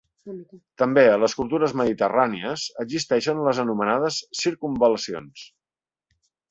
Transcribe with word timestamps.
També 0.81 1.03
a 1.09 1.19
les 1.23 1.35
cultures 1.41 1.75
mediterrànies 1.81 2.65
existeixen 2.87 3.45
les 3.49 3.63
anomenades 3.67 4.21
“circumval·lacions”. 4.45 5.51